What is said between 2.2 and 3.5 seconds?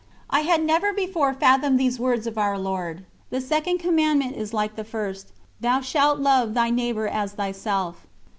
of Our Lord: "The